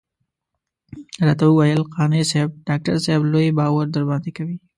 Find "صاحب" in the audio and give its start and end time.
2.31-2.49, 3.05-3.21